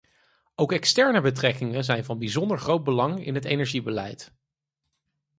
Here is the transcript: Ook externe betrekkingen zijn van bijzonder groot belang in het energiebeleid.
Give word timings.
Ook 0.55 0.71
externe 0.71 1.21
betrekkingen 1.21 1.83
zijn 1.83 2.03
van 2.05 2.17
bijzonder 2.19 2.59
groot 2.59 2.83
belang 2.83 3.25
in 3.25 3.35
het 3.35 3.45
energiebeleid. 3.45 4.33